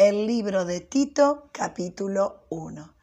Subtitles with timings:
[0.00, 2.94] el libro de Tito capítulo 1.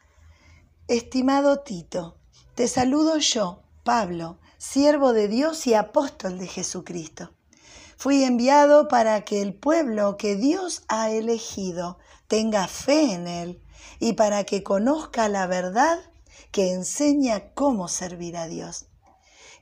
[0.88, 2.16] Estimado Tito,
[2.56, 7.30] te saludo yo, Pablo, siervo de Dios y apóstol de Jesucristo.
[7.96, 13.62] Fui enviado para que el pueblo que Dios ha elegido tenga fe en Él
[14.00, 16.00] y para que conozca la verdad
[16.50, 18.86] que enseña cómo servir a Dios.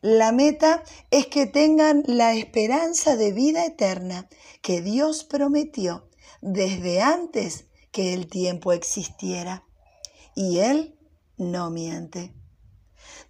[0.01, 4.27] La meta es que tengan la esperanza de vida eterna
[4.63, 6.07] que Dios prometió
[6.41, 9.65] desde antes que el tiempo existiera.
[10.35, 10.99] Y Él
[11.37, 12.35] no miente.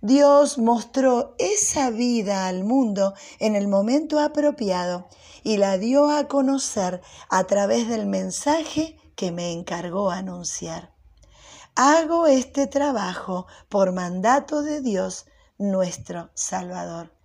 [0.01, 5.09] Dios mostró esa vida al mundo en el momento apropiado
[5.43, 10.95] y la dio a conocer a través del mensaje que me encargó anunciar.
[11.75, 15.27] Hago este trabajo por mandato de Dios,
[15.59, 17.16] nuestro Salvador.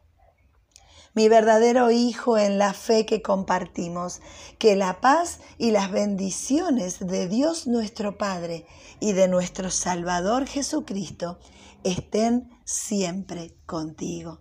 [1.14, 4.22] Mi verdadero Hijo en la fe que compartimos,
[4.58, 8.66] que la paz y las bendiciones de Dios nuestro Padre
[9.02, 11.38] y de nuestro Salvador Jesucristo
[11.84, 14.40] estén siempre contigo.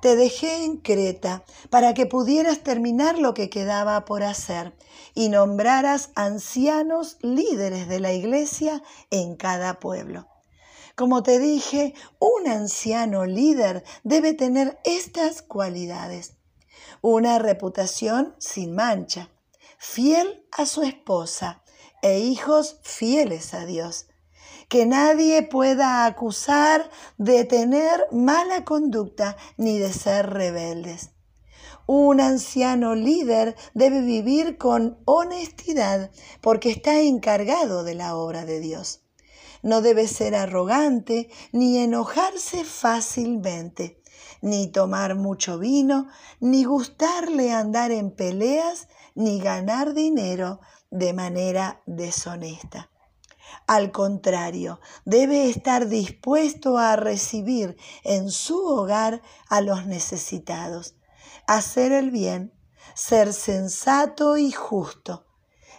[0.00, 4.74] Te dejé en Creta para que pudieras terminar lo que quedaba por hacer
[5.12, 10.28] y nombraras ancianos líderes de la iglesia en cada pueblo.
[10.98, 16.32] Como te dije, un anciano líder debe tener estas cualidades.
[17.02, 19.30] Una reputación sin mancha,
[19.78, 21.62] fiel a su esposa
[22.02, 24.08] e hijos fieles a Dios
[24.68, 31.10] que nadie pueda acusar de tener mala conducta ni de ser rebeldes.
[31.86, 36.10] Un anciano líder debe vivir con honestidad
[36.40, 39.02] porque está encargado de la obra de Dios.
[39.62, 44.02] No debe ser arrogante ni enojarse fácilmente,
[44.40, 46.08] ni tomar mucho vino,
[46.40, 52.90] ni gustarle andar en peleas, ni ganar dinero de manera deshonesta.
[53.66, 60.96] Al contrario, debe estar dispuesto a recibir en su hogar a los necesitados,
[61.46, 62.54] hacer el bien,
[62.94, 65.27] ser sensato y justo,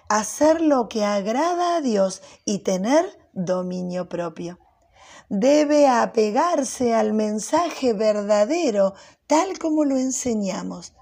[0.10, 4.60] hacer lo que agrada a Dios y tener dominio propio.
[5.30, 8.96] Debe apegarse al mensaje verdadero
[9.28, 10.94] tal como lo enseñamos,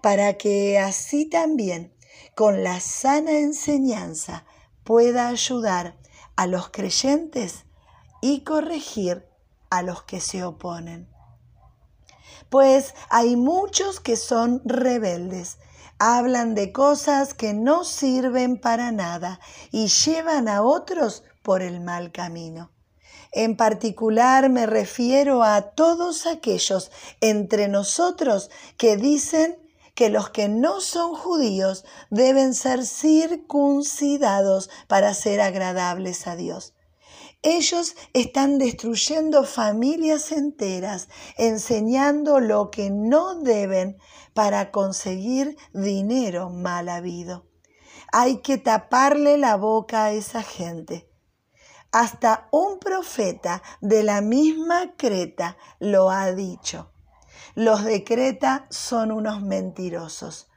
[0.00, 1.92] para que así también,
[2.36, 4.46] con la sana enseñanza,
[4.84, 5.96] pueda ayudar
[6.36, 7.64] a los creyentes
[8.20, 9.26] y corregir
[9.70, 11.08] a los que se oponen.
[12.48, 15.58] Pues hay muchos que son rebeldes,
[16.04, 19.38] hablan de cosas que no sirven para nada
[19.70, 22.72] y llevan a otros por el mal camino.
[23.30, 26.90] En particular me refiero a todos aquellos
[27.20, 29.56] entre nosotros que dicen
[29.94, 36.74] que los que no son judíos deben ser circuncidados para ser agradables a Dios.
[37.44, 43.98] Ellos están destruyendo familias enteras, enseñando lo que no deben
[44.32, 47.46] para conseguir dinero mal habido.
[48.12, 51.10] Hay que taparle la boca a esa gente.
[51.90, 56.92] Hasta un profeta de la misma Creta lo ha dicho.
[57.56, 60.48] Los de Creta son unos mentirosos,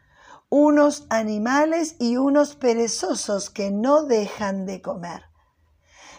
[0.49, 5.23] unos animales y unos perezosos que no dejan de comer.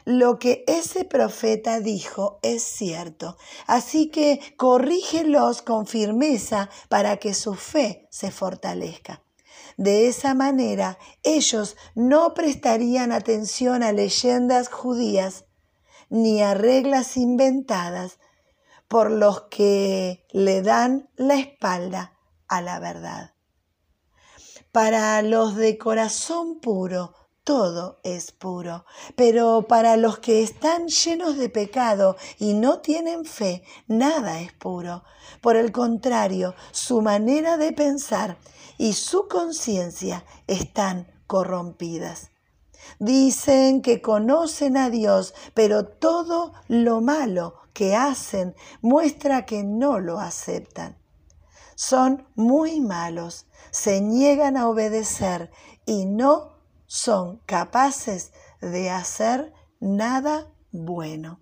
[0.09, 3.37] Lo que ese profeta dijo es cierto,
[3.67, 9.25] así que corrígelos con firmeza para que su fe se fortalezca.
[9.77, 15.45] De esa manera ellos no prestarían atención a leyendas judías
[16.09, 18.21] ni a reglas inventadas
[18.87, 23.35] por los que le dan la espalda a la verdad.
[24.71, 28.85] Para los de corazón puro, todo es puro,
[29.15, 35.05] pero para los que están llenos de pecado y no tienen fe, nada es puro.
[35.41, 38.37] Por el contrario, su manera de pensar
[38.79, 42.33] y su conciencia están corrompidas.
[42.99, 50.19] Dicen que conocen a Dios, pero todo lo malo que hacen muestra que no lo
[50.19, 50.99] aceptan.
[51.77, 55.53] Son muy malos, se niegan a obedecer
[55.85, 56.56] y no
[56.87, 61.41] son capaces de hacer nada bueno.